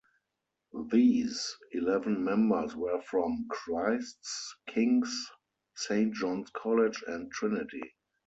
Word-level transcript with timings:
These 0.91 1.55
eleven 1.73 2.23
members 2.23 2.75
were 2.75 2.99
from 3.03 3.47
Christ's, 3.51 4.55
King's, 4.67 5.29
Saint 5.75 6.15
Johns 6.15 6.49
College 6.57 7.03
and 7.05 7.31
Trinity. 7.31 7.93